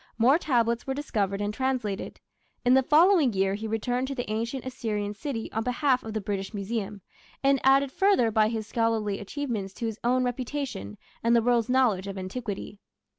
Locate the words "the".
2.73-2.81, 4.15-4.27, 6.15-6.21, 11.35-11.41